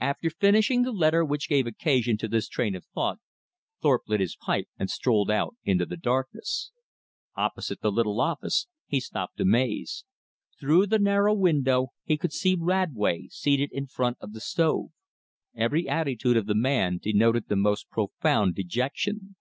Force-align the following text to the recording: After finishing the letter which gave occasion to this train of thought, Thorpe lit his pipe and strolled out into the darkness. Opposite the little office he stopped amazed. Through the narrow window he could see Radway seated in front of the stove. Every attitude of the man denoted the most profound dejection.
After 0.00 0.30
finishing 0.30 0.82
the 0.82 0.92
letter 0.92 1.24
which 1.24 1.48
gave 1.48 1.66
occasion 1.66 2.16
to 2.18 2.28
this 2.28 2.46
train 2.46 2.76
of 2.76 2.84
thought, 2.94 3.18
Thorpe 3.82 4.02
lit 4.06 4.20
his 4.20 4.36
pipe 4.36 4.68
and 4.78 4.88
strolled 4.88 5.28
out 5.28 5.56
into 5.64 5.84
the 5.84 5.96
darkness. 5.96 6.70
Opposite 7.34 7.80
the 7.80 7.90
little 7.90 8.20
office 8.20 8.68
he 8.86 9.00
stopped 9.00 9.40
amazed. 9.40 10.04
Through 10.60 10.86
the 10.86 11.00
narrow 11.00 11.34
window 11.34 11.88
he 12.04 12.16
could 12.16 12.32
see 12.32 12.54
Radway 12.54 13.26
seated 13.28 13.72
in 13.72 13.88
front 13.88 14.18
of 14.20 14.34
the 14.34 14.40
stove. 14.40 14.90
Every 15.56 15.88
attitude 15.88 16.36
of 16.36 16.46
the 16.46 16.54
man 16.54 17.00
denoted 17.02 17.48
the 17.48 17.56
most 17.56 17.90
profound 17.90 18.54
dejection. 18.54 19.34